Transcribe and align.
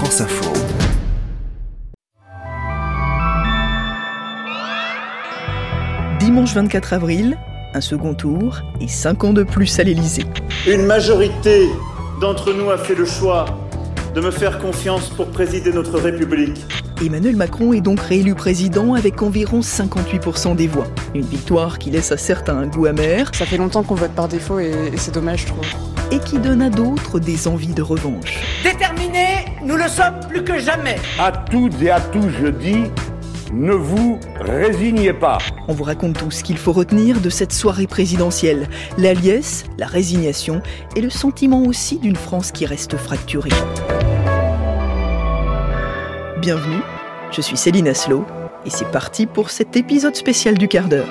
France 0.00 0.22
Info. 0.22 0.50
Dimanche 6.18 6.54
24 6.54 6.94
avril, 6.94 7.36
un 7.74 7.82
second 7.82 8.14
tour 8.14 8.62
et 8.80 8.88
5 8.88 9.24
ans 9.24 9.32
de 9.34 9.42
plus 9.42 9.78
à 9.78 9.82
l'Élysée. 9.82 10.24
Une 10.66 10.86
majorité 10.86 11.68
d'entre 12.18 12.54
nous 12.54 12.70
a 12.70 12.78
fait 12.78 12.94
le 12.94 13.04
choix 13.04 13.44
de 14.14 14.22
me 14.22 14.30
faire 14.30 14.58
confiance 14.58 15.10
pour 15.10 15.26
présider 15.26 15.70
notre 15.70 15.98
République. 16.00 16.64
Emmanuel 17.04 17.36
Macron 17.36 17.74
est 17.74 17.82
donc 17.82 18.00
réélu 18.00 18.34
président 18.34 18.94
avec 18.94 19.20
environ 19.20 19.60
58% 19.60 20.56
des 20.56 20.66
voix. 20.66 20.86
Une 21.14 21.26
victoire 21.26 21.78
qui 21.78 21.90
laisse 21.90 22.10
à 22.10 22.16
certains 22.16 22.56
un 22.56 22.68
goût 22.68 22.86
amer. 22.86 23.30
Ça 23.34 23.44
fait 23.44 23.58
longtemps 23.58 23.82
qu'on 23.82 23.96
vote 23.96 24.12
par 24.12 24.28
défaut 24.28 24.60
et, 24.60 24.72
c'est 24.96 25.12
dommage, 25.12 25.42
je 25.42 25.46
trouve. 25.48 25.99
Et 26.12 26.18
qui 26.18 26.38
donne 26.38 26.62
à 26.62 26.70
d'autres 26.70 27.20
des 27.20 27.46
envies 27.46 27.74
de 27.74 27.82
revanche. 27.82 28.40
Déterminés, 28.64 29.44
nous 29.64 29.76
le 29.76 29.88
sommes 29.88 30.18
plus 30.28 30.42
que 30.42 30.58
jamais. 30.58 30.96
À 31.18 31.30
toutes 31.30 31.80
et 31.80 31.90
à 31.90 32.00
tous, 32.00 32.28
je 32.40 32.48
dis, 32.48 32.84
ne 33.52 33.72
vous 33.72 34.18
résignez 34.40 35.12
pas. 35.12 35.38
On 35.68 35.72
vous 35.72 35.84
raconte 35.84 36.18
tout 36.18 36.30
ce 36.30 36.42
qu'il 36.42 36.58
faut 36.58 36.72
retenir 36.72 37.20
de 37.20 37.30
cette 37.30 37.52
soirée 37.52 37.86
présidentielle. 37.86 38.68
La 38.98 39.14
liesse, 39.14 39.64
la 39.78 39.86
résignation 39.86 40.62
et 40.96 41.00
le 41.00 41.10
sentiment 41.10 41.62
aussi 41.62 41.98
d'une 41.98 42.16
France 42.16 42.50
qui 42.50 42.66
reste 42.66 42.96
fracturée. 42.96 43.50
Bienvenue, 46.40 46.80
je 47.30 47.40
suis 47.40 47.56
Céline 47.56 47.86
Aslo 47.86 48.24
et 48.66 48.70
c'est 48.70 48.90
parti 48.90 49.26
pour 49.26 49.50
cet 49.50 49.76
épisode 49.76 50.16
spécial 50.16 50.56
du 50.58 50.68
quart 50.68 50.88
d'heure. 50.88 51.08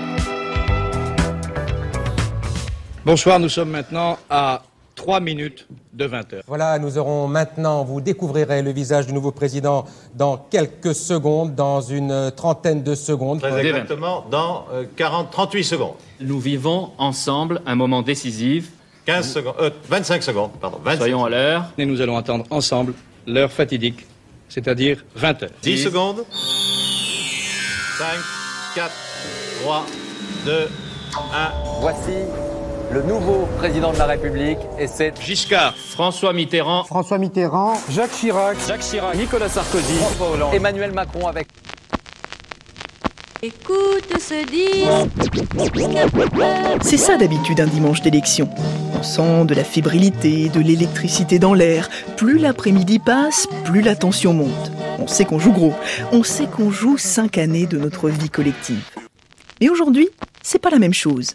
Bonsoir, 3.06 3.40
nous 3.40 3.50
sommes 3.50 3.70
maintenant 3.70 4.18
à 4.30 4.62
3 5.00 5.22
minutes 5.22 5.66
de 5.94 6.06
20 6.06 6.34
heures. 6.34 6.44
Voilà, 6.46 6.78
nous 6.78 6.98
aurons 6.98 7.30
maintenant, 7.30 7.86
vous 7.86 8.02
découvrirez 8.02 8.62
le 8.62 8.72
visage 8.72 9.08
du 9.08 9.14
nouveau 9.14 9.32
président 9.32 9.86
dans 10.14 10.36
quelques 10.38 10.94
secondes, 10.94 11.56
dans 11.56 11.80
une 11.80 12.32
trentaine 12.36 12.84
de 12.84 12.96
secondes. 12.96 13.40
Très 13.40 13.66
exactement, 13.66 14.26
dans 14.30 14.66
40, 14.98 15.28
euh, 15.28 15.32
38 15.32 15.64
secondes. 15.64 15.94
Nous 16.20 16.40
vivons 16.42 16.92
ensemble 16.98 17.62
un 17.66 17.76
moment 17.76 18.02
décisif. 18.02 18.72
15 19.06 19.34
secondes, 19.34 19.56
25 19.88 20.18
euh, 20.18 20.22
secondes, 20.22 20.52
pardon. 20.60 20.80
Soyons 20.98 21.24
à 21.24 21.30
l'heure. 21.30 21.72
Et 21.78 21.86
nous 21.86 22.02
allons 22.02 22.18
attendre 22.18 22.44
ensemble 22.50 22.94
l'heure 23.26 23.52
fatidique 23.52 24.06
c'est-à-dire 24.50 25.06
20 25.16 25.44
heures. 25.44 25.50
10 25.62 25.84
secondes. 25.84 26.26
5, 27.98 28.08
4, 28.76 28.92
3, 29.62 29.86
2, 30.46 30.68
1. 31.34 31.52
Voici 31.82 32.12
le 32.92 33.04
nouveau 33.04 33.48
président 33.58 33.94
de 33.94 33.98
la 33.98 34.06
République 34.06 34.58
et 34.80 34.88
c'est 34.88 35.14
Giscard, 35.22 35.76
François 35.76 36.34
Mitterrand, 36.34 36.84
François 36.86 37.18
Mitterrand, 37.18 37.74
Jacques 37.90 38.12
Chirac, 38.12 38.58
Jacques 38.68 38.82
Chirac, 38.82 39.16
Nicolas 39.16 39.50
Sarkozy, 39.50 39.94
François 39.94 40.32
Hollande, 40.32 40.54
Emmanuel 40.54 40.92
Macron 40.92 41.28
avec 41.28 41.48
Écoute 43.42 44.20
ce 44.20 44.46
disque. 44.46 44.90
C'est 46.82 46.98
ça 46.98 47.16
d'habitude 47.16 47.62
un 47.62 47.68
dimanche 47.68 48.02
d'élection. 48.02 48.50
On 49.00 49.04
sent 49.04 49.46
de 49.46 49.54
la 49.54 49.64
fébrilité, 49.64 50.50
de 50.50 50.60
l'électricité 50.60 51.40
dans 51.40 51.54
l'air. 51.54 51.90
Plus 52.18 52.38
l'après-midi 52.38 53.00
passe, 53.00 53.48
plus 53.64 53.82
la 53.82 53.96
tension 53.96 54.34
monte. 54.34 54.72
On 55.00 55.08
sait 55.08 55.24
qu'on 55.24 55.40
joue 55.40 55.54
gros. 55.54 55.74
On 56.12 56.24
sait 56.24 56.48
qu'on 56.48 56.70
joue 56.70 56.98
cinq 56.98 57.38
années 57.38 57.66
de 57.66 57.78
notre 57.78 58.10
vie 58.10 58.30
collective. 58.30 58.84
Mais 59.62 59.70
aujourd'hui, 59.70 60.10
c'est 60.42 60.60
pas 60.60 60.70
la 60.70 60.80
même 60.80 60.94
chose. 60.94 61.34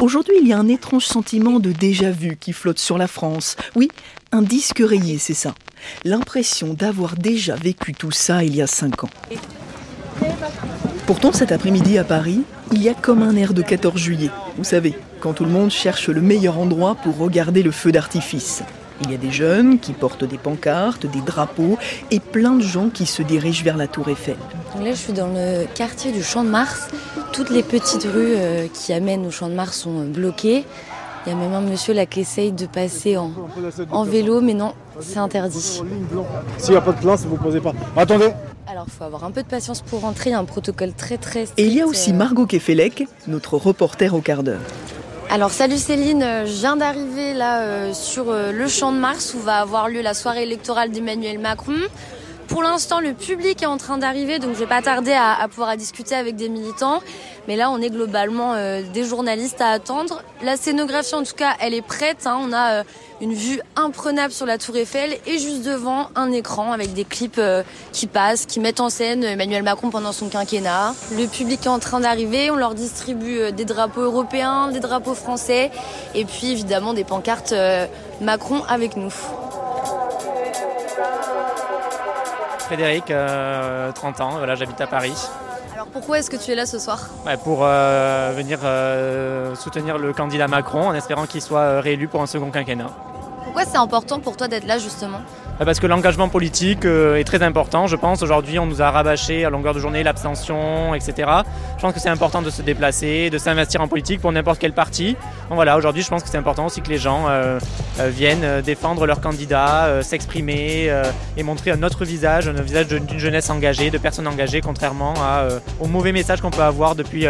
Aujourd'hui, 0.00 0.34
il 0.40 0.48
y 0.48 0.52
a 0.52 0.58
un 0.58 0.68
étrange 0.68 1.04
sentiment 1.04 1.60
de 1.60 1.72
déjà-vu 1.72 2.36
qui 2.38 2.52
flotte 2.52 2.78
sur 2.78 2.98
la 2.98 3.06
France. 3.06 3.56
Oui, 3.74 3.88
un 4.32 4.42
disque 4.42 4.82
rayé, 4.84 5.18
c'est 5.18 5.34
ça. 5.34 5.54
L'impression 6.04 6.74
d'avoir 6.74 7.16
déjà 7.16 7.54
vécu 7.54 7.92
tout 7.92 8.10
ça 8.10 8.44
il 8.44 8.54
y 8.56 8.62
a 8.62 8.66
cinq 8.66 9.04
ans. 9.04 9.10
Pourtant, 11.06 11.32
cet 11.32 11.52
après-midi 11.52 11.98
à 11.98 12.04
Paris, 12.04 12.42
il 12.72 12.82
y 12.82 12.88
a 12.88 12.94
comme 12.94 13.22
un 13.22 13.36
air 13.36 13.54
de 13.54 13.62
14 13.62 14.00
juillet. 14.00 14.30
Vous 14.56 14.64
savez, 14.64 14.94
quand 15.20 15.34
tout 15.34 15.44
le 15.44 15.50
monde 15.50 15.70
cherche 15.70 16.08
le 16.08 16.20
meilleur 16.20 16.58
endroit 16.58 16.96
pour 16.96 17.16
regarder 17.16 17.62
le 17.62 17.70
feu 17.70 17.92
d'artifice. 17.92 18.62
Il 19.02 19.10
y 19.10 19.14
a 19.14 19.18
des 19.18 19.30
jeunes 19.30 19.78
qui 19.78 19.92
portent 19.92 20.24
des 20.24 20.38
pancartes, 20.38 21.06
des 21.06 21.20
drapeaux 21.20 21.78
et 22.10 22.20
plein 22.20 22.52
de 22.52 22.62
gens 22.62 22.88
qui 22.88 23.06
se 23.06 23.22
dirigent 23.22 23.62
vers 23.64 23.76
la 23.76 23.86
tour 23.86 24.08
Eiffel. 24.08 24.36
là, 24.80 24.90
je 24.90 24.96
suis 24.96 25.12
dans 25.12 25.28
le 25.28 25.66
quartier 25.74 26.12
du 26.12 26.22
Champ 26.22 26.44
de 26.44 26.48
Mars. 26.48 26.88
Toutes 27.32 27.50
les 27.50 27.62
petites 27.62 28.04
rues 28.04 28.34
euh, 28.36 28.66
qui 28.72 28.92
amènent 28.92 29.26
au 29.26 29.30
Champ 29.30 29.48
de 29.48 29.54
Mars 29.54 29.80
sont 29.80 30.00
euh, 30.00 30.06
bloquées. 30.06 30.64
Il 31.26 31.30
y 31.30 31.32
a 31.32 31.38
même 31.38 31.52
un 31.52 31.60
monsieur 31.60 31.92
là 31.92 32.06
qui 32.06 32.20
essaye 32.20 32.52
de 32.52 32.66
passer 32.66 33.16
en, 33.16 33.32
en 33.90 34.04
vélo, 34.04 34.40
mais 34.40 34.54
non, 34.54 34.74
c'est 35.00 35.18
interdit. 35.18 35.82
S'il 36.58 36.70
n'y 36.70 36.76
a 36.76 36.80
pas 36.80 36.92
de 36.92 37.00
place, 37.00 37.24
vous 37.26 37.36
ne 37.36 37.42
posez 37.42 37.60
pas. 37.60 37.72
Attendez 37.96 38.30
alors, 38.68 38.86
il 38.88 38.92
faut 38.92 39.04
avoir 39.04 39.22
un 39.22 39.30
peu 39.30 39.44
de 39.44 39.46
patience 39.46 39.80
pour 39.80 40.00
rentrer. 40.00 40.30
Il 40.30 40.32
y 40.32 40.36
a 40.36 40.40
un 40.40 40.44
protocole 40.44 40.92
très 40.92 41.18
très 41.18 41.46
strict. 41.46 41.58
Et 41.58 41.66
il 41.68 41.72
y 41.72 41.80
a 41.80 41.86
aussi 41.86 42.10
euh. 42.10 42.14
Margot 42.14 42.46
Kefelec, 42.46 43.06
notre 43.28 43.56
reporter 43.56 44.12
au 44.12 44.20
quart 44.20 44.42
d'heure. 44.42 44.60
Alors 45.28 45.50
salut 45.50 45.76
Céline, 45.76 46.24
je 46.46 46.60
viens 46.60 46.76
d'arriver 46.76 47.34
là 47.34 47.60
euh, 47.60 47.92
sur 47.92 48.30
euh, 48.30 48.52
le 48.52 48.68
champ 48.68 48.92
de 48.92 48.98
Mars 48.98 49.34
où 49.34 49.40
va 49.40 49.56
avoir 49.56 49.88
lieu 49.88 50.00
la 50.00 50.14
soirée 50.14 50.44
électorale 50.44 50.90
d'Emmanuel 50.90 51.40
Macron. 51.40 51.74
Pour 52.48 52.62
l'instant, 52.62 53.00
le 53.00 53.12
public 53.12 53.62
est 53.62 53.66
en 53.66 53.76
train 53.76 53.98
d'arriver, 53.98 54.38
donc 54.38 54.54
je 54.54 54.60
vais 54.60 54.66
pas 54.66 54.80
tarder 54.80 55.12
à, 55.12 55.46
pouvoir 55.48 55.76
discuter 55.76 56.14
avec 56.14 56.36
des 56.36 56.48
militants. 56.48 57.00
Mais 57.48 57.56
là, 57.56 57.70
on 57.70 57.80
est 57.80 57.90
globalement 57.90 58.54
euh, 58.54 58.82
des 58.92 59.04
journalistes 59.04 59.60
à 59.60 59.70
attendre. 59.70 60.22
La 60.42 60.56
scénographie, 60.56 61.14
en 61.14 61.22
tout 61.22 61.34
cas, 61.36 61.54
elle 61.60 61.74
est 61.74 61.82
prête. 61.82 62.26
Hein. 62.26 62.38
On 62.40 62.52
a 62.52 62.72
euh, 62.72 62.82
une 63.20 63.34
vue 63.34 63.60
imprenable 63.74 64.32
sur 64.32 64.46
la 64.46 64.58
Tour 64.58 64.76
Eiffel 64.76 65.16
et 65.26 65.38
juste 65.38 65.62
devant 65.62 66.08
un 66.14 66.30
écran 66.32 66.72
avec 66.72 66.92
des 66.92 67.04
clips 67.04 67.38
euh, 67.38 67.62
qui 67.92 68.06
passent, 68.06 68.46
qui 68.46 68.60
mettent 68.60 68.80
en 68.80 68.90
scène 68.90 69.24
Emmanuel 69.24 69.62
Macron 69.62 69.90
pendant 69.90 70.12
son 70.12 70.28
quinquennat. 70.28 70.94
Le 71.12 71.26
public 71.26 71.66
est 71.66 71.68
en 71.68 71.78
train 71.78 72.00
d'arriver. 72.00 72.50
On 72.50 72.56
leur 72.56 72.74
distribue 72.74 73.52
des 73.52 73.64
drapeaux 73.64 74.02
européens, 74.02 74.68
des 74.68 74.80
drapeaux 74.80 75.14
français, 75.14 75.70
et 76.14 76.24
puis 76.24 76.52
évidemment 76.52 76.94
des 76.94 77.04
pancartes 77.04 77.54
Macron 78.20 78.62
avec 78.68 78.96
nous. 78.96 79.12
Frédéric, 82.66 83.04
30 83.04 83.14
euh, 83.14 83.92
ans, 84.24 84.30
voilà, 84.38 84.56
j'habite 84.56 84.80
à 84.80 84.88
Paris. 84.88 85.14
Alors 85.72 85.86
pourquoi 85.86 86.18
est-ce 86.18 86.28
que 86.28 86.36
tu 86.36 86.50
es 86.50 86.56
là 86.56 86.66
ce 86.66 86.80
soir? 86.80 87.10
Pour 87.44 87.60
euh, 87.62 88.32
venir 88.34 88.58
euh, 88.64 89.54
soutenir 89.54 89.98
le 89.98 90.12
candidat 90.12 90.48
Macron 90.48 90.88
en 90.88 90.94
espérant 90.94 91.26
qu'il 91.26 91.40
soit 91.40 91.80
réélu 91.80 92.08
pour 92.08 92.22
un 92.22 92.26
second 92.26 92.50
quinquennat. 92.50 92.90
Pourquoi 93.44 93.64
c'est 93.64 93.76
important 93.76 94.18
pour 94.18 94.36
toi 94.36 94.48
d'être 94.48 94.66
là 94.66 94.78
justement? 94.78 95.20
Parce 95.64 95.80
que 95.80 95.86
l'engagement 95.86 96.28
politique 96.28 96.84
est 96.84 97.24
très 97.24 97.42
important, 97.42 97.86
je 97.86 97.96
pense. 97.96 98.22
Aujourd'hui, 98.22 98.58
on 98.58 98.66
nous 98.66 98.82
a 98.82 98.90
rabâché 98.90 99.44
à 99.44 99.50
longueur 99.50 99.74
de 99.74 99.80
journée 99.80 100.02
l'abstention, 100.02 100.94
etc. 100.94 101.30
Je 101.76 101.82
pense 101.82 101.92
que 101.92 102.00
c'est 102.00 102.08
important 102.08 102.42
de 102.42 102.50
se 102.50 102.62
déplacer, 102.62 103.30
de 103.30 103.38
s'investir 103.38 103.80
en 103.80 103.88
politique 103.88 104.20
pour 104.20 104.32
n'importe 104.32 104.58
quel 104.58 104.72
parti. 104.72 105.16
Voilà, 105.50 105.76
aujourd'hui, 105.76 106.02
je 106.02 106.08
pense 106.08 106.22
que 106.22 106.28
c'est 106.28 106.38
important 106.38 106.66
aussi 106.66 106.82
que 106.82 106.90
les 106.90 106.98
gens 106.98 107.26
viennent 107.98 108.60
défendre 108.62 109.06
leurs 109.06 109.20
candidats, 109.20 110.02
s'exprimer 110.02 110.92
et 111.36 111.42
montrer 111.42 111.70
un 111.70 111.82
autre 111.82 112.04
visage, 112.04 112.48
un 112.48 112.52
visage 112.52 112.88
d'une 112.88 113.18
jeunesse 113.18 113.48
engagée, 113.50 113.90
de 113.90 113.98
personnes 113.98 114.28
engagées, 114.28 114.60
contrairement 114.60 115.14
au 115.80 115.86
mauvais 115.86 116.12
message 116.12 116.40
qu'on 116.40 116.50
peut 116.50 116.62
avoir 116.62 116.94
depuis 116.94 117.26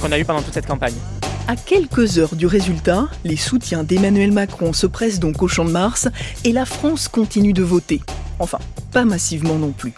qu'on 0.00 0.12
a 0.12 0.18
eu 0.18 0.24
pendant 0.24 0.42
toute 0.42 0.54
cette 0.54 0.66
campagne. 0.66 0.94
À 1.48 1.56
quelques 1.56 2.18
heures 2.18 2.36
du 2.36 2.46
résultat, 2.46 3.08
les 3.24 3.36
soutiens 3.36 3.82
d'Emmanuel 3.82 4.30
Macron 4.30 4.72
se 4.72 4.86
pressent 4.86 5.18
donc 5.18 5.42
au 5.42 5.48
Champ 5.48 5.64
de 5.64 5.70
Mars 5.70 6.08
et 6.44 6.52
la 6.52 6.64
France 6.64 7.08
continue 7.08 7.52
de 7.52 7.64
voter. 7.64 8.00
Enfin, 8.38 8.58
pas 8.92 9.04
massivement 9.04 9.56
non 9.56 9.72
plus. 9.72 9.92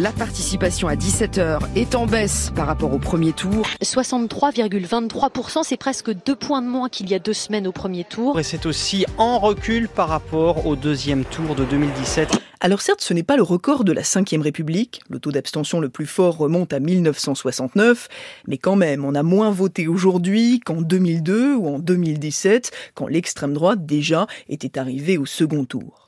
La 0.00 0.12
participation 0.12 0.86
à 0.86 0.94
17h 0.94 1.58
est 1.74 1.96
en 1.96 2.06
baisse 2.06 2.52
par 2.54 2.68
rapport 2.68 2.94
au 2.94 3.00
premier 3.00 3.32
tour. 3.32 3.66
63,23%, 3.82 5.64
c'est 5.64 5.76
presque 5.76 6.12
deux 6.24 6.36
points 6.36 6.62
de 6.62 6.68
moins 6.68 6.88
qu'il 6.88 7.10
y 7.10 7.16
a 7.16 7.18
deux 7.18 7.32
semaines 7.32 7.66
au 7.66 7.72
premier 7.72 8.04
tour. 8.04 8.38
Et 8.38 8.44
c'est 8.44 8.64
aussi 8.66 9.06
en 9.16 9.40
recul 9.40 9.88
par 9.88 10.08
rapport 10.08 10.66
au 10.66 10.76
deuxième 10.76 11.24
tour 11.24 11.56
de 11.56 11.64
2017. 11.64 12.30
Alors 12.60 12.80
certes, 12.80 13.00
ce 13.00 13.12
n'est 13.12 13.24
pas 13.24 13.36
le 13.36 13.42
record 13.42 13.82
de 13.82 13.90
la 13.90 14.02
Ve 14.02 14.40
République, 14.40 15.00
le 15.10 15.18
taux 15.18 15.32
d'abstention 15.32 15.80
le 15.80 15.88
plus 15.88 16.06
fort 16.06 16.36
remonte 16.36 16.72
à 16.72 16.78
1969, 16.78 18.08
mais 18.46 18.58
quand 18.58 18.76
même, 18.76 19.04
on 19.04 19.16
a 19.16 19.24
moins 19.24 19.50
voté 19.50 19.88
aujourd'hui 19.88 20.60
qu'en 20.60 20.80
2002 20.80 21.56
ou 21.56 21.74
en 21.74 21.80
2017, 21.80 22.70
quand 22.94 23.08
l'extrême 23.08 23.52
droite 23.52 23.84
déjà 23.84 24.28
était 24.48 24.78
arrivée 24.78 25.18
au 25.18 25.26
second 25.26 25.64
tour. 25.64 26.07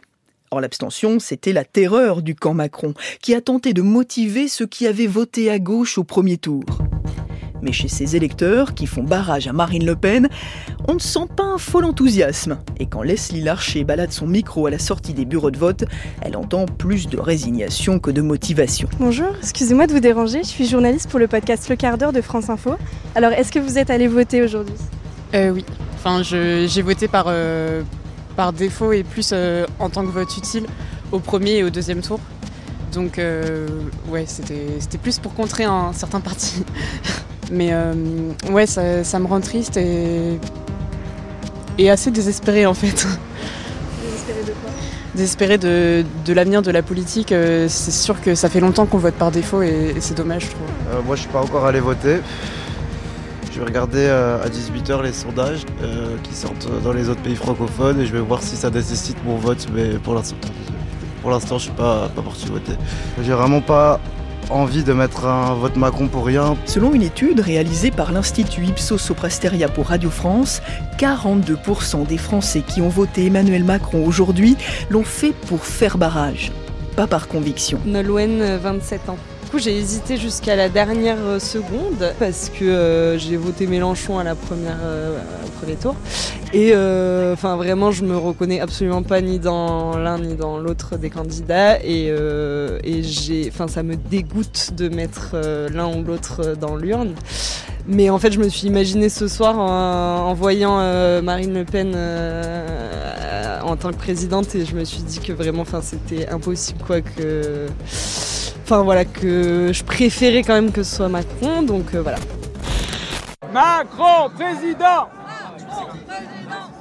Or 0.52 0.60
l'abstention, 0.60 1.20
c'était 1.20 1.52
la 1.52 1.62
terreur 1.62 2.22
du 2.22 2.34
camp 2.34 2.54
Macron, 2.54 2.92
qui 3.22 3.36
a 3.36 3.40
tenté 3.40 3.72
de 3.72 3.82
motiver 3.82 4.48
ceux 4.48 4.66
qui 4.66 4.88
avaient 4.88 5.06
voté 5.06 5.48
à 5.48 5.60
gauche 5.60 5.96
au 5.96 6.02
premier 6.02 6.38
tour. 6.38 6.64
Mais 7.62 7.70
chez 7.70 7.86
ces 7.86 8.16
électeurs 8.16 8.74
qui 8.74 8.88
font 8.88 9.04
barrage 9.04 9.46
à 9.46 9.52
Marine 9.52 9.86
Le 9.86 9.94
Pen, 9.94 10.28
on 10.88 10.94
ne 10.94 10.98
sent 10.98 11.28
pas 11.36 11.44
un 11.44 11.58
fol 11.58 11.84
enthousiasme. 11.84 12.58
Et 12.80 12.86
quand 12.86 13.02
Leslie 13.02 13.42
Larcher 13.42 13.84
balade 13.84 14.10
son 14.10 14.26
micro 14.26 14.66
à 14.66 14.70
la 14.72 14.80
sortie 14.80 15.14
des 15.14 15.24
bureaux 15.24 15.52
de 15.52 15.58
vote, 15.58 15.84
elle 16.20 16.36
entend 16.36 16.66
plus 16.66 17.06
de 17.08 17.18
résignation 17.20 18.00
que 18.00 18.10
de 18.10 18.20
motivation. 18.20 18.88
Bonjour, 18.98 19.28
excusez-moi 19.40 19.86
de 19.86 19.92
vous 19.92 20.00
déranger, 20.00 20.40
je 20.42 20.48
suis 20.48 20.66
journaliste 20.66 21.08
pour 21.08 21.20
le 21.20 21.28
podcast 21.28 21.68
Le 21.68 21.76
quart 21.76 21.96
d'heure 21.96 22.12
de 22.12 22.22
France 22.22 22.50
Info. 22.50 22.74
Alors, 23.14 23.30
est-ce 23.30 23.52
que 23.52 23.60
vous 23.60 23.78
êtes 23.78 23.90
allé 23.90 24.08
voter 24.08 24.42
aujourd'hui? 24.42 24.74
Euh, 25.32 25.50
Oui, 25.50 25.64
enfin, 25.94 26.24
j'ai 26.24 26.82
voté 26.82 27.06
par, 27.06 27.26
euh, 27.28 27.82
par 28.40 28.54
défaut 28.54 28.92
et 28.92 29.02
plus 29.02 29.32
euh, 29.34 29.66
en 29.78 29.90
tant 29.90 30.00
que 30.00 30.10
vote 30.10 30.34
utile 30.34 30.64
au 31.12 31.18
premier 31.18 31.56
et 31.58 31.62
au 31.62 31.68
deuxième 31.68 32.00
tour. 32.00 32.18
Donc 32.94 33.18
euh, 33.18 33.68
ouais, 34.08 34.24
c'était 34.26 34.96
plus 34.96 35.18
pour 35.18 35.34
contrer 35.34 35.64
un 35.64 35.92
certain 35.92 36.20
parti. 36.20 36.64
Mais 37.52 37.68
euh, 37.72 37.92
ouais, 38.50 38.64
ça, 38.64 39.04
ça, 39.04 39.18
me 39.18 39.26
rend 39.26 39.42
triste 39.42 39.76
et, 39.76 40.38
et 41.76 41.90
assez 41.90 42.10
désespérée 42.10 42.64
en 42.64 42.72
fait. 42.72 43.06
Désespérée 44.02 44.44
de 44.46 44.52
quoi? 44.52 44.70
Désespérée 45.14 45.58
de, 45.58 46.06
de 46.24 46.32
l'avenir 46.32 46.62
de 46.62 46.70
la 46.70 46.82
politique. 46.82 47.34
C'est 47.68 47.90
sûr 47.90 48.22
que 48.22 48.34
ça 48.34 48.48
fait 48.48 48.60
longtemps 48.60 48.86
qu'on 48.86 48.96
vote 48.96 49.16
par 49.16 49.32
défaut 49.32 49.60
et, 49.60 49.92
et 49.96 50.00
c'est 50.00 50.16
dommage, 50.16 50.44
je 50.44 50.50
trouve. 50.52 50.66
Euh, 50.94 51.02
moi, 51.04 51.14
je 51.14 51.20
suis 51.20 51.30
pas 51.30 51.42
encore 51.42 51.66
allé 51.66 51.80
voter. 51.80 52.20
Je 53.52 53.58
vais 53.58 53.66
regarder 53.66 54.06
euh, 54.06 54.42
à 54.42 54.48
18h 54.48 55.02
les 55.02 55.12
sondages 55.12 55.66
euh, 55.82 56.16
qui 56.22 56.34
sortent 56.34 56.68
dans 56.84 56.92
les 56.92 57.08
autres 57.08 57.22
pays 57.22 57.34
francophones 57.34 58.00
et 58.00 58.06
je 58.06 58.12
vais 58.12 58.20
voir 58.20 58.42
si 58.42 58.56
ça 58.56 58.70
nécessite 58.70 59.16
mon 59.24 59.36
vote. 59.36 59.66
Mais 59.74 59.98
pour 59.98 60.14
l'instant, 60.14 60.36
pour 61.20 61.30
l'instant, 61.30 61.58
je 61.58 61.64
suis 61.64 61.72
pas, 61.72 62.08
pas 62.14 62.22
parti 62.22 62.46
voter. 62.46 62.72
J'ai 63.22 63.32
vraiment 63.32 63.60
pas 63.60 64.00
envie 64.50 64.84
de 64.84 64.92
mettre 64.92 65.26
un 65.26 65.54
vote 65.54 65.76
Macron 65.76 66.08
pour 66.08 66.26
rien. 66.26 66.56
Selon 66.64 66.92
une 66.92 67.02
étude 67.02 67.40
réalisée 67.40 67.90
par 67.90 68.12
l'Institut 68.12 68.64
Ipsos 68.66 68.98
Soprasteria 68.98 69.68
pour 69.68 69.88
Radio 69.88 70.10
France, 70.10 70.62
42% 70.98 72.06
des 72.06 72.18
Français 72.18 72.62
qui 72.66 72.80
ont 72.82 72.88
voté 72.88 73.26
Emmanuel 73.26 73.64
Macron 73.64 74.04
aujourd'hui 74.06 74.56
l'ont 74.90 75.04
fait 75.04 75.32
pour 75.32 75.64
faire 75.64 75.98
barrage, 75.98 76.52
pas 76.96 77.06
par 77.06 77.28
conviction. 77.28 77.80
Nolwenn, 77.84 78.56
27 78.56 79.08
ans. 79.08 79.18
Coup, 79.50 79.58
j'ai 79.58 79.76
hésité 79.76 80.16
jusqu'à 80.16 80.54
la 80.54 80.68
dernière 80.68 81.40
seconde 81.40 82.14
parce 82.20 82.50
que 82.50 82.64
euh, 82.64 83.18
j'ai 83.18 83.36
voté 83.36 83.66
Mélenchon 83.66 84.20
à 84.20 84.22
la 84.22 84.36
première, 84.36 84.78
euh, 84.80 85.18
premier 85.60 85.74
tour. 85.74 85.96
Et 86.52 86.70
euh, 86.72 87.32
enfin, 87.32 87.56
vraiment, 87.56 87.90
je 87.90 88.04
me 88.04 88.16
reconnais 88.16 88.60
absolument 88.60 89.02
pas 89.02 89.20
ni 89.20 89.40
dans 89.40 89.98
l'un 89.98 90.18
ni 90.20 90.36
dans 90.36 90.58
l'autre 90.58 90.96
des 90.96 91.10
candidats. 91.10 91.78
Et, 91.82 92.10
euh, 92.10 92.78
et 92.84 93.02
j'ai, 93.02 93.50
enfin, 93.52 93.66
ça 93.66 93.82
me 93.82 93.96
dégoûte 93.96 94.70
de 94.76 94.88
mettre 94.88 95.30
euh, 95.34 95.68
l'un 95.68 95.88
ou 95.98 96.04
l'autre 96.04 96.54
dans 96.54 96.76
l'urne. 96.76 97.14
Mais 97.88 98.08
en 98.08 98.20
fait, 98.20 98.30
je 98.30 98.38
me 98.38 98.48
suis 98.48 98.68
imaginé 98.68 99.08
ce 99.08 99.26
soir 99.26 99.58
en, 99.58 100.28
en 100.28 100.34
voyant 100.34 100.76
Marine 101.22 101.54
Le 101.54 101.64
Pen 101.64 101.96
en 103.64 103.76
tant 103.76 103.90
que 103.90 103.96
présidente 103.96 104.54
et 104.54 104.64
je 104.64 104.76
me 104.76 104.84
suis 104.84 105.02
dit 105.02 105.18
que 105.18 105.32
vraiment, 105.32 105.62
enfin, 105.62 105.80
c'était 105.82 106.28
impossible, 106.28 106.78
quoi, 106.86 107.00
que 107.00 107.66
enfin 108.70 108.84
voilà 108.84 109.04
que 109.04 109.72
je 109.72 109.82
préférais 109.82 110.44
quand 110.44 110.54
même 110.54 110.70
que 110.70 110.84
ce 110.84 110.94
soit 110.94 111.08
Macron 111.08 111.62
donc 111.62 111.92
euh, 111.92 112.02
voilà. 112.02 112.18
Macron 113.52 114.30
président 114.32 115.08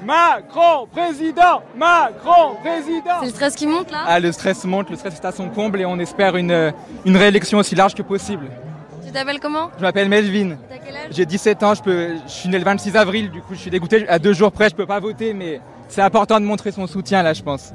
Macron 0.05 0.87
président 0.91 1.63
Macron 1.75 2.57
président 2.61 3.19
C'est 3.21 3.25
le 3.25 3.31
stress 3.31 3.55
qui 3.55 3.65
monte 3.65 3.89
là 3.89 4.03
Ah 4.05 4.19
le 4.19 4.31
stress 4.31 4.65
monte, 4.65 4.91
le 4.91 4.97
stress 4.97 5.15
est 5.15 5.25
à 5.25 5.31
son 5.31 5.49
comble 5.49 5.81
et 5.81 5.85
on 5.87 5.97
espère 5.97 6.37
une, 6.37 6.71
une 7.05 7.17
réélection 7.17 7.57
aussi 7.57 7.73
large 7.73 7.95
que 7.95 8.03
possible. 8.03 8.45
Tu 9.03 9.11
t'appelles 9.11 9.39
comment 9.39 9.71
Je 9.77 9.81
m'appelle 9.81 10.09
Melvin. 10.09 10.57
T'as 10.69 10.75
quel 10.85 10.95
âge 10.95 11.07
J'ai 11.09 11.25
17 11.25 11.63
ans, 11.63 11.73
je, 11.73 11.81
peux, 11.81 12.09
je 12.27 12.31
suis 12.31 12.49
né 12.49 12.59
le 12.59 12.65
26 12.65 12.95
avril, 12.97 13.31
du 13.31 13.41
coup 13.41 13.55
je 13.55 13.61
suis 13.61 13.71
dégoûté, 13.71 14.07
à 14.07 14.19
deux 14.19 14.33
jours 14.33 14.51
près 14.51 14.69
je 14.69 14.75
peux 14.75 14.85
pas 14.85 14.99
voter 14.99 15.33
mais 15.33 15.59
c'est 15.87 16.03
important 16.03 16.39
de 16.39 16.45
montrer 16.45 16.71
son 16.71 16.85
soutien 16.85 17.23
là 17.23 17.33
je 17.33 17.41
pense. 17.41 17.73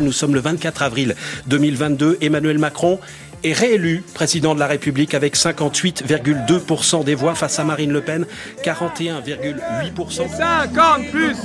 Nous 0.00 0.12
sommes 0.12 0.34
le 0.34 0.40
24 0.40 0.82
avril 0.82 1.14
2022. 1.46 2.18
Emmanuel 2.20 2.58
Macron 2.58 3.00
est 3.44 3.52
réélu 3.52 4.04
président 4.14 4.54
de 4.54 4.60
la 4.60 4.66
République 4.66 5.14
avec 5.14 5.36
58,2% 5.36 7.04
des 7.04 7.14
voix 7.14 7.34
face 7.34 7.58
à 7.58 7.64
Marine 7.64 7.92
Le 7.92 8.00
Pen, 8.00 8.26
41,8%. 8.62 10.28
50 10.36 11.10
plus 11.10 11.36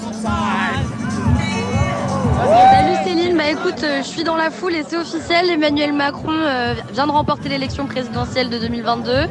Salut 2.71 2.97
Céline, 3.05 3.37
bah 3.37 3.49
écoute, 3.49 3.83
euh, 3.83 4.01
je 4.01 4.07
suis 4.07 4.23
dans 4.23 4.35
la 4.35 4.49
foule 4.49 4.73
et 4.73 4.83
c'est 4.87 4.97
officiel, 4.97 5.49
Emmanuel 5.49 5.93
Macron 5.93 6.31
euh, 6.31 6.73
vient 6.91 7.05
de 7.05 7.11
remporter 7.11 7.49
l'élection 7.49 7.85
présidentielle 7.85 8.49
de 8.49 8.57
2022. 8.57 9.27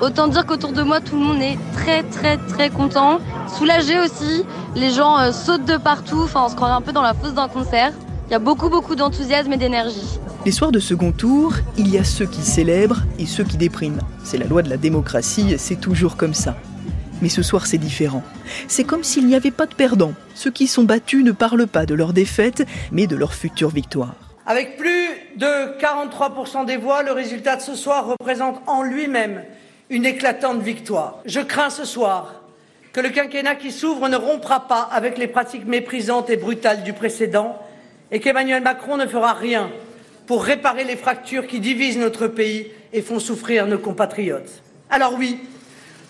Autant 0.00 0.28
dire 0.28 0.44
qu'autour 0.46 0.72
de 0.72 0.82
moi, 0.82 1.00
tout 1.00 1.16
le 1.16 1.22
monde 1.22 1.40
est 1.40 1.58
très 1.74 2.02
très 2.02 2.36
très 2.36 2.70
content, 2.70 3.18
soulagé 3.58 3.98
aussi. 3.98 4.44
Les 4.74 4.90
gens 4.90 5.18
euh, 5.18 5.32
sautent 5.32 5.64
de 5.64 5.76
partout, 5.76 6.22
enfin 6.24 6.44
on 6.46 6.48
se 6.48 6.54
croirait 6.54 6.74
un 6.74 6.80
peu 6.80 6.92
dans 6.92 7.02
la 7.02 7.14
fosse 7.14 7.34
d'un 7.34 7.48
concert. 7.48 7.92
Il 8.28 8.32
y 8.32 8.34
a 8.34 8.40
beaucoup, 8.40 8.68
beaucoup 8.68 8.96
d'enthousiasme 8.96 9.52
et 9.52 9.56
d'énergie. 9.56 10.18
Les 10.44 10.50
soirs 10.50 10.72
de 10.72 10.80
second 10.80 11.12
tour, 11.12 11.54
il 11.78 11.88
y 11.88 11.96
a 11.96 12.02
ceux 12.02 12.26
qui 12.26 12.42
célèbrent 12.42 13.04
et 13.20 13.26
ceux 13.26 13.44
qui 13.44 13.56
dépriment. 13.56 14.00
C'est 14.24 14.36
la 14.36 14.46
loi 14.46 14.62
de 14.62 14.68
la 14.68 14.76
démocratie, 14.76 15.54
c'est 15.58 15.80
toujours 15.80 16.16
comme 16.16 16.34
ça. 16.34 16.56
Mais 17.22 17.28
ce 17.28 17.44
soir, 17.44 17.66
c'est 17.66 17.78
différent. 17.78 18.24
C'est 18.66 18.82
comme 18.82 19.04
s'il 19.04 19.28
n'y 19.28 19.36
avait 19.36 19.52
pas 19.52 19.66
de 19.66 19.74
perdants. 19.74 20.12
Ceux 20.34 20.50
qui 20.50 20.66
sont 20.66 20.82
battus 20.82 21.22
ne 21.22 21.30
parlent 21.30 21.68
pas 21.68 21.86
de 21.86 21.94
leur 21.94 22.12
défaite, 22.12 22.66
mais 22.90 23.06
de 23.06 23.14
leur 23.14 23.32
future 23.32 23.70
victoire. 23.70 24.14
Avec 24.44 24.76
plus 24.76 25.08
de 25.36 25.78
43% 25.80 26.66
des 26.66 26.78
voix, 26.78 27.04
le 27.04 27.12
résultat 27.12 27.54
de 27.54 27.62
ce 27.62 27.76
soir 27.76 28.06
représente 28.06 28.60
en 28.66 28.82
lui-même 28.82 29.44
une 29.88 30.04
éclatante 30.04 30.60
victoire. 30.62 31.20
Je 31.26 31.40
crains 31.40 31.70
ce 31.70 31.84
soir 31.84 32.42
que 32.92 33.00
le 33.00 33.10
quinquennat 33.10 33.54
qui 33.54 33.70
s'ouvre 33.70 34.08
ne 34.08 34.16
rompra 34.16 34.66
pas 34.66 34.88
avec 34.90 35.16
les 35.16 35.28
pratiques 35.28 35.66
méprisantes 35.66 36.28
et 36.28 36.36
brutales 36.36 36.82
du 36.82 36.92
précédent 36.92 37.56
et 38.10 38.20
qu'Emmanuel 38.20 38.62
Macron 38.62 38.96
ne 38.96 39.06
fera 39.06 39.32
rien 39.32 39.70
pour 40.26 40.44
réparer 40.44 40.84
les 40.84 40.96
fractures 40.96 41.46
qui 41.46 41.60
divisent 41.60 41.98
notre 41.98 42.26
pays 42.26 42.70
et 42.92 43.02
font 43.02 43.20
souffrir 43.20 43.66
nos 43.66 43.78
compatriotes. 43.78 44.62
Alors 44.90 45.14
oui, 45.14 45.38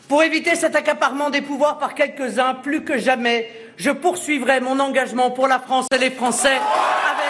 pour 0.08 0.22
éviter 0.22 0.54
cet 0.54 0.76
accaparement 0.76 1.30
des 1.30 1.42
pouvoirs 1.42 1.78
par 1.78 1.94
quelques-uns, 1.94 2.54
plus 2.54 2.84
que 2.84 2.98
jamais, 2.98 3.50
je 3.76 3.90
poursuivrai 3.90 4.60
mon 4.60 4.78
engagement 4.78 5.30
pour 5.30 5.48
la 5.48 5.58
France 5.58 5.86
et 5.94 5.98
les 5.98 6.10
Français 6.10 6.48
avec 6.48 7.26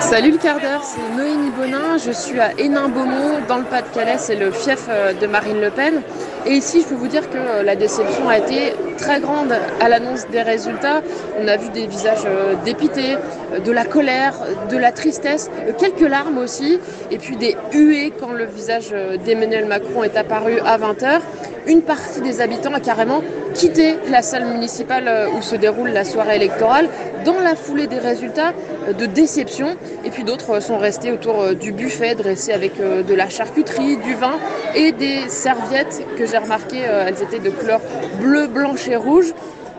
Salut 0.00 0.32
le 0.32 0.38
quart 0.38 0.60
d'heure, 0.60 0.84
c'est 0.84 1.00
Noémie 1.16 1.50
Bonin, 1.50 1.96
je 1.96 2.12
suis 2.12 2.38
à 2.38 2.52
Hénin-Beaumont 2.52 3.40
dans 3.48 3.56
le 3.56 3.64
Pas-de-Calais, 3.64 4.18
c'est 4.18 4.36
le 4.36 4.52
fief 4.52 4.88
de 4.88 5.26
Marine 5.26 5.60
Le 5.60 5.70
Pen. 5.70 6.02
Et 6.46 6.52
ici, 6.52 6.82
je 6.82 6.86
peux 6.86 6.94
vous 6.94 7.08
dire 7.08 7.28
que 7.28 7.64
la 7.64 7.74
déception 7.74 8.28
a 8.28 8.38
été 8.38 8.72
très 8.98 9.20
grande 9.20 9.52
à 9.80 9.88
l'annonce 9.88 10.28
des 10.28 10.42
résultats. 10.42 11.02
On 11.40 11.48
a 11.48 11.56
vu 11.56 11.70
des 11.70 11.88
visages 11.88 12.26
dépités, 12.64 13.16
de 13.64 13.72
la 13.72 13.84
colère, 13.84 14.34
de 14.70 14.76
la 14.76 14.92
tristesse, 14.92 15.50
quelques 15.78 16.08
larmes 16.08 16.38
aussi, 16.38 16.78
et 17.10 17.18
puis 17.18 17.36
des 17.36 17.56
huées 17.72 18.12
quand 18.20 18.32
le 18.32 18.44
visage 18.44 18.94
d'Emmanuel 19.24 19.66
Macron 19.66 20.04
est 20.04 20.16
apparu 20.16 20.60
à 20.64 20.78
20h. 20.78 21.20
Une 21.66 21.82
partie 21.82 22.20
des 22.20 22.40
habitants 22.40 22.74
a 22.74 22.80
carrément 22.80 23.22
quitté 23.52 23.96
la 24.08 24.22
salle 24.22 24.46
municipale 24.46 25.28
où 25.36 25.42
se 25.42 25.56
déroule 25.56 25.88
la 25.88 26.04
soirée 26.04 26.36
électorale 26.36 26.88
dans 27.24 27.40
la 27.40 27.56
foulée 27.56 27.88
des 27.88 27.98
résultats 27.98 28.52
de 28.96 29.06
déception. 29.06 29.76
Et 30.04 30.10
puis 30.10 30.22
d'autres 30.22 30.62
sont 30.62 30.78
restés 30.78 31.10
autour 31.10 31.56
du 31.56 31.72
buffet 31.72 32.14
dressé 32.14 32.52
avec 32.52 32.74
de 32.78 33.14
la 33.14 33.28
charcuterie, 33.28 33.96
du 33.96 34.14
vin 34.14 34.38
et 34.76 34.92
des 34.92 35.28
serviettes 35.28 36.06
que 36.16 36.24
remarqué, 36.38 36.78
elles 36.78 37.22
étaient 37.22 37.38
de 37.38 37.50
couleur 37.50 37.80
bleu, 38.20 38.46
blanche 38.46 38.88
et 38.88 38.96
rouge. 38.96 39.32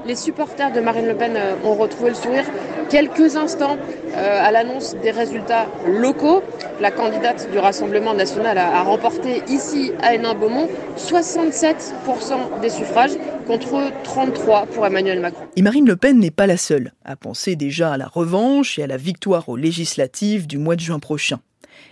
Les 0.06 0.16
supporters 0.16 0.72
de 0.72 0.80
Marine 0.80 1.08
Le 1.08 1.16
Pen 1.16 1.38
ont 1.64 1.76
retrouvé 1.76 2.10
le 2.10 2.16
sourire 2.16 2.46
quelques 2.90 3.36
instants 3.36 3.78
euh, 4.16 4.40
à 4.42 4.52
l'annonce 4.52 4.96
des 4.96 5.12
résultats 5.12 5.68
locaux. 5.86 6.42
La 6.80 6.92
candidate 6.92 7.50
du 7.52 7.60
Rassemblement 7.60 8.14
national 8.14 8.58
a, 8.58 8.78
a 8.78 8.84
remporté 8.84 9.44
ici 9.48 9.92
à 10.02 10.16
Hénin-Beaumont 10.16 10.70
67% 10.98 12.62
des 12.62 12.70
suffrages 12.70 13.18
contre 13.46 13.92
33 14.04 14.68
pour 14.68 14.86
Emmanuel 14.86 15.20
Macron. 15.20 15.46
Et 15.56 15.62
Marine 15.62 15.88
Le 15.88 15.96
Pen 15.96 16.20
n'est 16.20 16.32
pas 16.32 16.48
la 16.48 16.58
seule 16.58 16.94
à 17.06 17.16
penser 17.16 17.56
déjà 17.56 17.94
à 17.94 17.98
la 17.98 18.08
revanche 18.08 18.80
et 18.80 18.84
à 18.84 18.88
la 18.88 18.98
victoire 18.98 19.50
aux 19.50 19.58
législatives 19.58 20.48
du 20.48 20.58
mois 20.58 20.76
de 20.76 20.82
juin 20.82 21.00
prochain. 21.00 21.40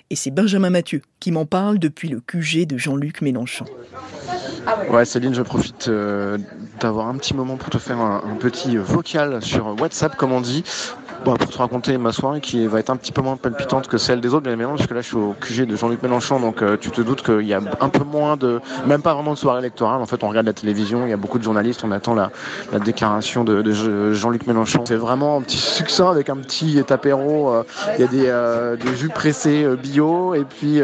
Et 0.10 0.16
c'est 0.16 0.32
Benjamin 0.32 0.70
Mathieu 0.70 1.02
qui 1.20 1.32
m'en 1.32 1.46
parle 1.46 1.80
depuis 1.80 2.10
le 2.10 2.20
QG 2.20 2.68
de 2.68 2.78
Jean-Luc 2.78 3.22
Mélenchon. 3.22 3.66
Ouais, 4.90 5.06
Céline, 5.06 5.34
je 5.34 5.42
profite 5.42 5.88
euh, 5.88 6.38
d'avoir 6.80 7.08
un 7.08 7.18
petit 7.18 7.34
moment 7.34 7.56
pour 7.58 7.70
te 7.70 7.78
faire 7.78 8.00
un, 8.00 8.24
un, 8.26 8.36
petit 8.36 8.78
vocal 8.78 9.42
sur 9.42 9.80
WhatsApp, 9.80 10.16
comme 10.16 10.32
on 10.32 10.42
dit, 10.42 10.64
bon, 11.26 11.36
pour 11.36 11.50
te 11.50 11.58
raconter 11.58 11.98
ma 11.98 12.12
soirée 12.12 12.40
qui 12.40 12.68
va 12.68 12.80
être 12.80 12.92
un 12.92 12.96
petit 12.98 13.12
peu 13.12 13.22
moins 13.22 13.36
palpitante 13.36 13.88
que 13.88 13.98
celle 13.98 14.22
des 14.22 14.30
autres, 14.30 14.44
bien 14.44 14.54
évidemment, 14.54 14.76
parce 14.76 14.88
que 14.88 14.94
là, 14.94 15.02
je 15.02 15.08
suis 15.08 15.18
au 15.18 15.36
QG 15.42 15.66
de 15.66 15.76
Jean-Luc 15.76 16.04
Mélenchon, 16.04 16.40
donc 16.40 16.62
euh, 16.62 16.78
tu 16.80 16.92
te 16.92 17.02
doutes 17.02 17.24
qu'il 17.24 17.48
y 17.48 17.54
a 17.54 17.60
un 17.82 17.90
peu 17.90 18.04
moins 18.04 18.38
de, 18.38 18.62
même 18.86 19.02
pas 19.02 19.16
vraiment 19.16 19.34
de 19.34 19.38
soirée 19.38 19.60
électorale. 19.60 20.02
En 20.02 20.06
fait, 20.06 20.24
on 20.24 20.30
regarde 20.30 20.46
la 20.46 20.54
télévision, 20.54 21.06
il 21.06 21.10
y 21.10 21.14
a 21.14 21.18
beaucoup 21.18 21.40
de 21.40 21.44
journalistes, 21.44 21.82
on 21.84 21.92
attend 21.92 22.14
la, 22.14 22.30
la 22.72 22.80
déclaration 22.80 23.44
de, 23.44 23.64
de 23.64 24.14
Jean-Luc 24.14 24.46
Mélenchon. 24.46 24.84
C'est 24.86 24.96
vraiment 24.96 25.38
un 25.38 25.42
petit 25.42 25.58
succès 25.58 26.04
avec 26.04 26.30
un 26.30 26.38
petit 26.38 26.84
apéro. 26.90 27.50
Euh, 27.50 27.64
il 27.96 28.02
y 28.02 28.04
a 28.04 28.08
des, 28.08 28.28
euh, 28.28 28.76
des 28.76 28.96
jus 28.96 29.10
pressés 29.10 29.66
bio 29.82 30.36
et 30.36 30.44
puis 30.44 30.82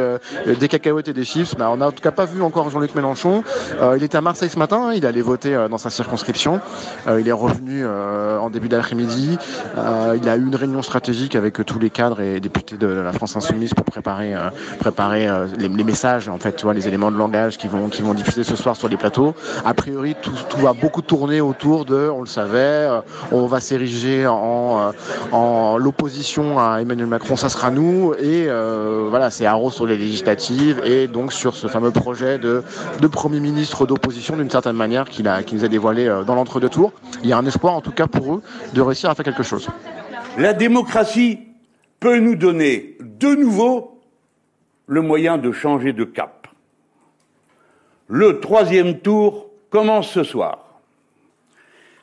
des 0.47 0.67
cacahuètes 0.67 1.07
et 1.07 1.13
des 1.13 1.23
chips. 1.23 1.55
Bah, 1.55 1.69
on 1.71 1.77
n'a 1.77 1.87
en 1.87 1.91
tout 1.91 2.01
cas 2.01 2.11
pas 2.11 2.25
vu 2.25 2.41
encore 2.41 2.69
Jean-Luc 2.71 2.95
Mélenchon. 2.95 3.43
il 3.95 4.03
était 4.03 4.17
à 4.17 4.21
Marseille 4.21 4.49
ce 4.49 4.57
matin, 4.57 4.91
il 4.93 5.05
allait 5.05 5.21
voter 5.21 5.67
dans 5.69 5.77
sa 5.77 5.91
circonscription. 5.91 6.61
il 7.07 7.27
est 7.27 7.31
revenu 7.31 7.85
en 7.85 8.49
début 8.49 8.69
d'après-midi. 8.69 9.37
A 10.31 10.37
eu 10.37 10.45
une 10.45 10.55
réunion 10.55 10.81
stratégique 10.81 11.35
avec 11.35 11.63
tous 11.65 11.79
les 11.79 11.89
cadres 11.89 12.21
et 12.21 12.39
députés 12.39 12.77
de 12.77 12.87
la 12.87 13.11
France 13.11 13.35
Insoumise 13.35 13.73
pour 13.73 13.85
préparer, 13.85 14.33
préparer 14.79 15.27
les, 15.57 15.69
messages, 15.83 16.29
en 16.29 16.37
fait, 16.37 16.55
tu 16.55 16.63
vois, 16.63 16.73
les 16.73 16.87
éléments 16.87 17.11
de 17.11 17.17
langage 17.17 17.57
qui 17.57 17.67
vont, 17.67 17.89
qui 17.89 18.01
vont 18.01 18.13
diffuser 18.13 18.43
ce 18.43 18.55
soir 18.55 18.75
sur 18.75 18.87
les 18.87 18.97
plateaux. 18.97 19.35
A 19.65 19.73
priori, 19.73 20.15
tout, 20.21 20.57
va 20.57 20.73
beaucoup 20.73 21.01
tourner 21.01 21.41
autour 21.41 21.85
de, 21.85 22.09
on 22.09 22.21
le 22.21 22.27
savait, 22.27 22.87
on 23.31 23.45
va 23.45 23.59
s'ériger 23.59 24.25
en, 24.27 24.91
l'opposition 25.77 26.59
à 26.59 26.81
Emmanuel 26.81 27.07
Macron, 27.07 27.35
ça 27.35 27.49
sera 27.49 27.71
nous. 27.71 28.13
Et 28.19 28.47
voilà, 29.09 29.29
c'est 29.29 29.45
Haro 29.45 29.69
sur 29.71 29.85
les 29.85 29.97
législatives 29.97 30.81
et 30.85 31.07
donc 31.07 31.33
sur 31.33 31.55
ce 31.55 31.67
fameux 31.67 31.91
projet 31.91 32.39
de, 32.39 32.63
Premier 33.11 33.41
ministre 33.41 33.85
d'opposition 33.85 34.37
d'une 34.37 34.49
certaine 34.49 34.77
manière 34.77 35.09
qu'il 35.09 35.29
qui 35.45 35.55
nous 35.55 35.65
a 35.65 35.67
dévoilé 35.67 36.05
dans 36.25 36.33
l'entre-deux 36.33 36.69
tours. 36.69 36.93
Il 37.23 37.29
y 37.29 37.33
a 37.33 37.37
un 37.37 37.45
espoir 37.45 37.73
en 37.73 37.81
tout 37.81 37.91
cas 37.91 38.07
pour 38.07 38.35
eux 38.35 38.41
de 38.73 38.81
réussir 38.81 39.09
à 39.09 39.15
faire 39.15 39.25
quelque 39.25 39.43
chose. 39.43 39.67
La 40.37 40.53
démocratie 40.53 41.39
peut 41.99 42.19
nous 42.19 42.35
donner 42.35 42.95
de 43.01 43.35
nouveau 43.35 43.99
le 44.87 45.01
moyen 45.01 45.37
de 45.37 45.51
changer 45.51 45.91
de 45.91 46.05
cap. 46.05 46.47
Le 48.07 48.39
troisième 48.39 48.99
tour 48.99 49.49
commence 49.69 50.09
ce 50.09 50.23
soir. 50.23 50.79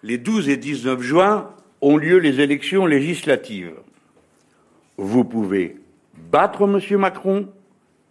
Les 0.03 0.19
12 0.19 0.51
et 0.51 0.57
19 0.57 1.01
juin 1.01 1.51
ont 1.81 1.97
lieu 1.97 2.19
les 2.19 2.41
élections 2.41 2.87
législatives. 2.87 3.75
Vous 4.99 5.25
pouvez 5.25 5.77
battre 6.31 6.63
M. 6.63 6.99
Macron 6.99 7.49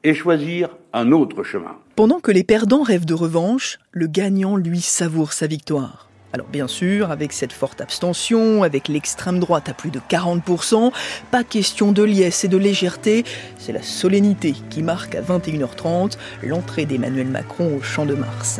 et 0.03 0.13
choisir 0.13 0.75
un 0.93 1.11
autre 1.11 1.43
chemin. 1.43 1.77
Pendant 1.95 2.19
que 2.19 2.31
les 2.31 2.43
perdants 2.43 2.83
rêvent 2.83 3.05
de 3.05 3.13
revanche, 3.13 3.77
le 3.91 4.07
gagnant, 4.07 4.55
lui, 4.55 4.81
savoure 4.81 5.33
sa 5.33 5.47
victoire. 5.47 6.07
Alors 6.37 6.49
bien 6.49 6.67
sûr, 6.67 7.09
avec 7.09 7.33
cette 7.33 7.51
forte 7.51 7.81
abstention, 7.81 8.61
avec 8.61 8.89
l'extrême 8.89 9.39
droite 9.39 9.69
à 9.69 9.73
plus 9.73 9.89
de 9.89 9.99
40%, 9.99 10.91
pas 11.31 11.43
question 11.43 11.91
de 11.91 12.03
liesse 12.03 12.43
et 12.43 12.47
de 12.47 12.57
légèreté, 12.57 13.25
c'est 13.57 13.71
la 13.71 13.81
solennité 13.81 14.53
qui 14.69 14.83
marque 14.83 15.15
à 15.15 15.21
21h30 15.23 16.15
l'entrée 16.43 16.85
d'Emmanuel 16.85 17.25
Macron 17.25 17.75
au 17.75 17.81
Champ 17.81 18.05
de 18.05 18.13
Mars. 18.13 18.59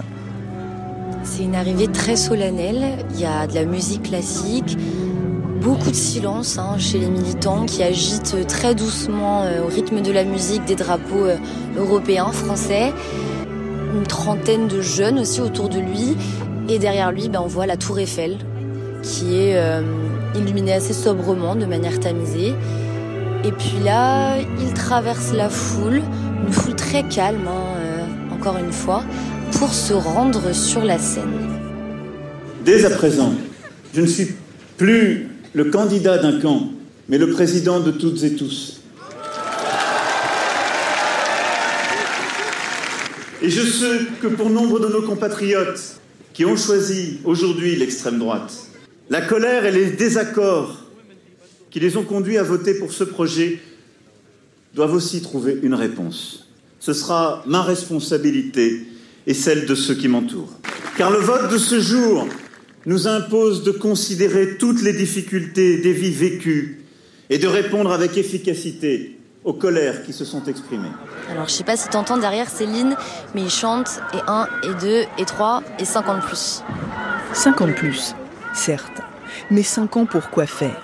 C'est 1.21 1.43
une 1.43 1.53
arrivée 1.53 1.87
très 1.87 2.15
solennelle, 2.15 2.97
il 3.11 3.19
y 3.19 3.25
a 3.25 3.45
de 3.45 3.53
la 3.53 3.65
musique 3.65 4.01
classique, 4.01 4.75
beaucoup 5.61 5.91
de 5.91 5.95
silence 5.95 6.57
hein, 6.57 6.79
chez 6.79 6.97
les 6.97 7.09
militants 7.09 7.67
qui 7.67 7.83
agitent 7.83 8.47
très 8.47 8.73
doucement 8.73 9.43
euh, 9.43 9.61
au 9.61 9.67
rythme 9.67 10.01
de 10.01 10.11
la 10.11 10.23
musique 10.23 10.65
des 10.65 10.75
drapeaux 10.75 11.25
euh, 11.25 11.37
européens, 11.77 12.31
français. 12.31 12.91
Une 13.95 14.07
trentaine 14.07 14.67
de 14.67 14.81
jeunes 14.81 15.19
aussi 15.19 15.41
autour 15.41 15.69
de 15.69 15.79
lui 15.79 16.17
et 16.69 16.79
derrière 16.79 17.11
lui, 17.11 17.29
ben, 17.29 17.41
on 17.43 17.47
voit 17.47 17.65
la 17.65 17.77
tour 17.77 17.99
Eiffel 17.99 18.37
qui 19.01 19.35
est 19.35 19.57
euh, 19.57 19.81
illuminée 20.35 20.73
assez 20.73 20.93
sobrement, 20.93 21.55
de 21.55 21.65
manière 21.65 21.99
tamisée. 21.99 22.53
Et 23.43 23.51
puis 23.51 23.77
là, 23.83 24.37
il 24.39 24.73
traverse 24.73 25.33
la 25.33 25.49
foule, 25.49 26.01
une 26.45 26.51
foule 26.51 26.75
très 26.75 27.03
calme, 27.03 27.47
hein, 27.47 27.77
euh, 27.77 28.35
encore 28.35 28.57
une 28.57 28.73
fois, 28.73 29.03
pour 29.53 29.73
se 29.73 29.93
rendre 29.93 30.53
sur 30.53 30.83
la 30.83 30.97
scène. 30.97 31.23
Dès 32.65 32.83
à 32.85 32.89
présent, 32.89 33.33
je 33.93 34.01
ne 34.01 34.07
suis 34.07 34.35
plus 34.77 35.29
le 35.53 35.65
candidat 35.65 36.17
d'un 36.17 36.39
camp, 36.39 36.63
mais 37.07 37.17
le 37.17 37.29
président 37.29 37.79
de 37.79 37.91
toutes 37.91 38.23
et 38.23 38.35
tous. 38.35 38.81
Et 43.41 43.49
je 43.49 43.61
sais 43.61 43.99
que 44.21 44.27
pour 44.27 44.49
nombre 44.49 44.79
de 44.79 44.87
nos 44.87 45.03
compatriotes, 45.03 45.97
qui 46.37 46.45
ont 46.45 46.55
choisi 46.55 47.17
aujourd'hui 47.23 47.75
l'extrême 47.75 48.19
droite, 48.19 48.67
la 49.09 49.21
colère 49.21 49.65
et 49.65 49.71
les 49.71 49.87
désaccords 49.87 50.85
qui 51.71 51.79
les 51.79 51.97
ont 51.97 52.03
conduits 52.03 52.37
à 52.37 52.43
voter 52.43 52.75
pour 52.75 52.93
ce 52.93 53.03
projet 53.03 53.57
doivent 54.75 54.93
aussi 54.93 55.23
trouver 55.23 55.57
une 55.63 55.73
réponse. 55.73 56.47
Ce 56.79 56.93
sera 56.93 57.43
ma 57.47 57.63
responsabilité 57.63 58.85
et 59.25 59.33
celle 59.33 59.65
de 59.65 59.73
ceux 59.73 59.95
qui 59.95 60.07
m'entourent. 60.07 60.53
Car 60.95 61.09
le 61.09 61.17
vote 61.17 61.51
de 61.51 61.57
ce 61.57 61.79
jour 61.79 62.27
nous 62.85 63.07
impose 63.07 63.63
de 63.63 63.71
considérer 63.71 64.59
toutes 64.59 64.83
les 64.83 64.93
difficultés 64.93 65.79
des 65.79 65.93
vies 65.93 66.11
vécues 66.11 66.83
et 67.31 67.39
de 67.39 67.47
répondre 67.47 67.91
avec 67.91 68.15
efficacité 68.15 69.16
aux 69.47 69.53
colères 69.53 70.03
qui 70.03 70.11
se 70.11 70.25
sont 70.25 70.43
exprimées. 70.43 70.91
Alors 71.31 71.47
je 71.47 71.53
sais 71.53 71.63
pas 71.63 71.77
si 71.77 71.87
t'entends 71.87 72.17
derrière 72.17 72.49
Céline, 72.49 72.97
mais 73.33 73.43
il 73.43 73.49
chante 73.49 74.01
et 74.13 74.19
1, 74.27 74.47
et 74.63 74.73
2, 74.81 75.03
et 75.17 75.25
3, 75.25 75.63
et 75.79 75.85
50 75.85 76.21
plus. 76.21 76.63
50 77.31 77.73
plus, 77.73 78.13
certes. 78.53 79.01
Mais 79.49 79.63
5 79.63 79.95
ans 79.95 80.05
pour 80.05 80.29
quoi 80.31 80.45
faire? 80.47 80.81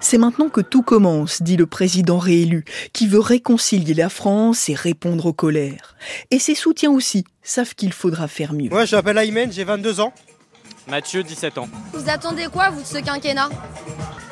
C'est 0.00 0.16
maintenant 0.16 0.48
que 0.48 0.62
tout 0.62 0.80
commence, 0.82 1.42
dit 1.42 1.58
le 1.58 1.66
président 1.66 2.16
réélu, 2.16 2.64
qui 2.94 3.06
veut 3.06 3.20
réconcilier 3.20 3.92
la 3.92 4.08
France 4.08 4.70
et 4.70 4.74
répondre 4.74 5.26
aux 5.26 5.34
colères. 5.34 5.94
Et 6.30 6.38
ses 6.38 6.54
soutiens 6.54 6.90
aussi 6.90 7.24
savent 7.42 7.74
qu'il 7.74 7.92
faudra 7.92 8.28
faire 8.28 8.54
mieux. 8.54 8.70
Moi, 8.70 8.86
je 8.86 8.96
m'appelle 8.96 9.18
Aymen, 9.18 9.52
j'ai 9.52 9.64
22 9.64 10.00
ans. 10.00 10.14
Mathieu, 10.88 11.22
17 11.22 11.58
ans. 11.58 11.68
Vous 11.92 12.08
attendez 12.08 12.46
quoi, 12.50 12.70
vous, 12.70 12.80
de 12.80 12.86
ce 12.86 12.98
quinquennat? 12.98 13.50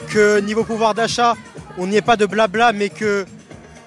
Que 0.09 0.41
niveau 0.41 0.65
pouvoir 0.65 0.95
d'achat, 0.95 1.35
on 1.77 1.87
n'y 1.87 1.97
ait 1.97 2.03
pas 2.03 2.17
de 2.17 2.25
blabla, 2.25 2.73
mais 2.73 2.89
que 2.89 3.27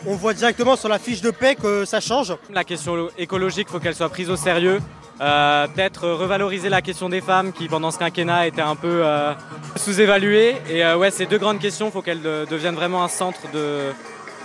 on 0.06 0.16
voit 0.16 0.34
directement 0.34 0.76
sur 0.76 0.90
la 0.90 1.00
fiche 1.00 1.22
de 1.22 1.32
paix 1.32 1.56
que 1.56 1.86
ça 1.86 2.00
change. 2.00 2.36
La 2.54 2.64
question 2.64 3.10
écologique, 3.18 3.68
il 3.70 3.72
faut 3.72 3.80
qu'elle 3.80 3.96
soit 3.96 4.10
prise 4.10 4.30
au 4.30 4.36
sérieux. 4.36 4.80
Euh, 5.22 5.68
peut-être 5.68 6.10
revaloriser 6.10 6.70
la 6.70 6.82
question 6.82 7.08
des 7.08 7.22
femmes 7.22 7.54
qui 7.54 7.68
pendant 7.68 7.92
ce 7.92 8.00
quinquennat 8.00 8.48
était 8.48 8.62
un 8.62 8.76
peu 8.76 9.02
euh, 9.04 9.34
sous-évaluée. 9.76 10.56
Et 10.70 10.84
euh, 10.84 10.98
ouais, 10.98 11.12
ces 11.12 11.28
deux 11.28 11.38
grandes 11.38 11.60
questions, 11.60 11.88
il 11.88 11.92
faut 11.92 12.02
qu'elles 12.02 12.22
deviennent 12.22 12.76
vraiment 12.76 13.04
un 13.04 13.08
centre 13.08 13.42
de, 13.54 13.92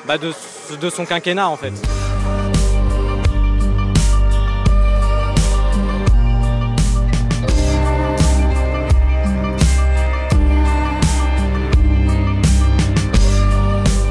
bah, 0.06 0.16
son 0.90 1.06
quinquennat 1.06 1.48
en 1.48 1.56
fait. 1.56 1.72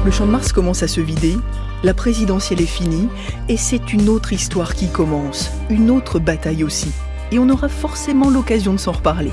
Le 0.06 0.12
champ 0.12 0.24
de 0.24 0.30
Mars 0.30 0.52
commence 0.52 0.84
à 0.84 0.88
se 0.88 1.00
vider, 1.00 1.36
la 1.82 1.92
présidentielle 1.92 2.60
est 2.60 2.64
finie, 2.64 3.08
et 3.48 3.56
c'est 3.56 3.92
une 3.92 4.08
autre 4.08 4.32
histoire 4.32 4.76
qui 4.76 4.86
commence, 4.88 5.50
une 5.68 5.90
autre 5.90 6.20
bataille 6.20 6.62
aussi. 6.62 6.92
Et 7.32 7.40
on 7.40 7.48
aura 7.48 7.68
forcément 7.68 8.30
l'occasion 8.30 8.72
de 8.72 8.78
s'en 8.78 8.92
reparler. 8.92 9.32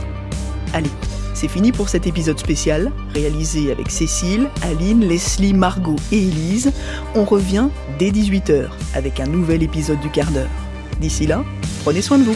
Allez, 0.74 0.90
c'est 1.36 1.48
fini 1.48 1.72
pour 1.72 1.90
cet 1.90 2.08
épisode 2.08 2.40
spécial, 2.40 2.92
réalisé 3.14 3.72
avec 3.72 3.92
Cécile, 3.92 4.50
Aline, 4.64 5.02
Leslie, 5.08 5.54
Margot 5.54 5.98
et 6.12 6.18
Élise. 6.18 6.72
On 7.14 7.24
revient 7.24 7.68
dès 8.00 8.10
18h 8.10 8.70
avec 8.96 9.20
un 9.20 9.28
nouvel 9.28 9.62
épisode 9.62 10.00
du 10.00 10.10
quart 10.10 10.32
d'heure. 10.32 10.50
D'ici 11.00 11.28
là, 11.28 11.44
prenez 11.84 12.02
soin 12.02 12.18
de 12.18 12.24
vous. 12.24 12.36